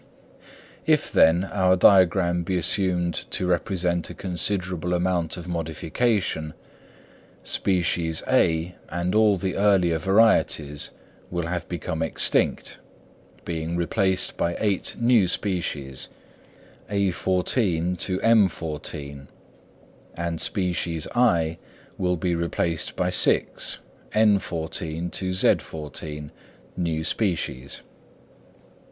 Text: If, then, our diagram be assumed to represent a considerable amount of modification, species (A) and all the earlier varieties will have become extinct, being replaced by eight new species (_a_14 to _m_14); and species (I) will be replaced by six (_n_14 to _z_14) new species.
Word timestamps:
If, 0.87 1.11
then, 1.11 1.43
our 1.43 1.75
diagram 1.75 2.41
be 2.41 2.57
assumed 2.57 3.13
to 3.29 3.45
represent 3.45 4.09
a 4.09 4.15
considerable 4.15 4.95
amount 4.95 5.37
of 5.37 5.47
modification, 5.47 6.55
species 7.43 8.23
(A) 8.27 8.73
and 8.89 9.13
all 9.13 9.37
the 9.37 9.55
earlier 9.55 9.99
varieties 9.99 10.89
will 11.29 11.45
have 11.45 11.69
become 11.69 12.01
extinct, 12.01 12.79
being 13.45 13.77
replaced 13.77 14.37
by 14.37 14.55
eight 14.59 14.95
new 14.99 15.27
species 15.27 16.09
(_a_14 16.89 17.99
to 17.99 18.17
_m_14); 18.21 19.27
and 20.15 20.41
species 20.41 21.07
(I) 21.13 21.59
will 21.99 22.17
be 22.17 22.33
replaced 22.33 22.95
by 22.95 23.11
six 23.11 23.77
(_n_14 24.15 25.11
to 25.11 25.29
_z_14) 25.29 26.31
new 26.75 27.03
species. 27.03 27.81